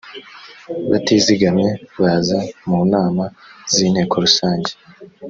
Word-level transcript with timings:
batizigamye 0.89 1.69
baza 2.01 2.39
mu 2.67 2.79
nama 2.93 3.23
z 3.73 3.73
inteko 3.85 4.13
rusange 4.23 4.71